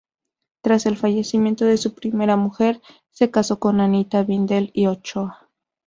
Tras 0.63 0.87
el 0.87 0.97
fallecimiento 0.97 1.63
de 1.65 1.77
su 1.77 1.93
primera 1.93 2.35
mujer, 2.35 2.81
se 3.11 3.29
casó 3.29 3.59
con 3.59 3.79
Anita 3.79 4.23
Vindel 4.23 4.71
y 4.73 4.87
Ochoa. 4.87 5.47